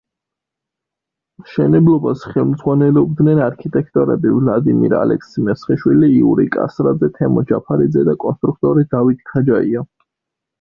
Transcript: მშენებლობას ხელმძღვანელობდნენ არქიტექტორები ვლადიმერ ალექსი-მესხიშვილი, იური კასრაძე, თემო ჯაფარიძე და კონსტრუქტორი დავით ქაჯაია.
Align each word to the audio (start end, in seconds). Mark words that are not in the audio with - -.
მშენებლობას 1.41 2.23
ხელმძღვანელობდნენ 2.29 3.41
არქიტექტორები 3.47 4.31
ვლადიმერ 4.37 4.95
ალექსი-მესხიშვილი, 5.01 6.09
იური 6.21 6.47
კასრაძე, 6.57 7.11
თემო 7.21 7.45
ჯაფარიძე 7.53 8.07
და 8.09 8.17
კონსტრუქტორი 8.27 8.87
დავით 8.97 9.23
ქაჯაია. 9.33 9.87